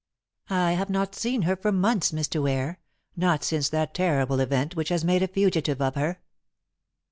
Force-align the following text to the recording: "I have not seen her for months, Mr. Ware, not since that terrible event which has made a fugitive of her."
"I 0.49 0.71
have 0.71 0.89
not 0.89 1.13
seen 1.13 1.43
her 1.43 1.55
for 1.55 1.71
months, 1.71 2.11
Mr. 2.11 2.41
Ware, 2.41 2.79
not 3.15 3.43
since 3.43 3.69
that 3.69 3.93
terrible 3.93 4.39
event 4.39 4.75
which 4.75 4.89
has 4.89 5.05
made 5.05 5.21
a 5.21 5.27
fugitive 5.27 5.79
of 5.79 5.93
her." 5.93 6.17